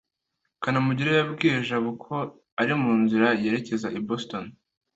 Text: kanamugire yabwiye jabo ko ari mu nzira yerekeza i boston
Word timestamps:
kanamugire 0.63 1.11
yabwiye 1.13 1.57
jabo 1.67 1.89
ko 2.03 2.15
ari 2.61 2.73
mu 2.81 2.91
nzira 3.01 3.27
yerekeza 3.41 3.87
i 3.99 3.99
boston 4.07 4.45